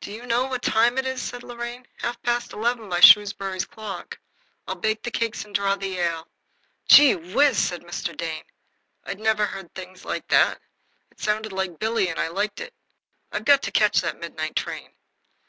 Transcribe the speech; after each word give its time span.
"Do 0.00 0.12
you 0.12 0.24
know 0.24 0.44
what 0.44 0.62
time 0.62 0.98
it 0.98 1.04
is?" 1.04 1.20
said 1.20 1.42
Lorraine. 1.42 1.88
"Half 1.96 2.22
past 2.22 2.52
eleven 2.52 2.88
by 2.88 3.00
Shrewsbury 3.00 3.58
clock. 3.58 4.20
I'll 4.68 4.76
bake 4.76 5.02
the 5.02 5.10
cakes 5.10 5.44
and 5.44 5.52
draw 5.52 5.74
the 5.74 5.98
ale." 5.98 6.28
"Gee 6.86 7.16
whiz!" 7.16 7.58
said 7.58 7.82
Mr. 7.82 8.16
Dane. 8.16 8.44
I'd 9.02 9.18
never 9.18 9.46
heard 9.46 9.74
things 9.74 10.04
like 10.04 10.28
that. 10.28 10.60
It 11.10 11.18
sounded 11.18 11.52
like 11.52 11.80
Billy, 11.80 12.06
and 12.08 12.20
I 12.20 12.28
liked 12.28 12.60
it. 12.60 12.72
"I've 13.32 13.44
got 13.44 13.60
to 13.64 13.72
catch 13.72 14.00
that 14.00 14.20
midnight 14.20 14.54
train." 14.54 14.94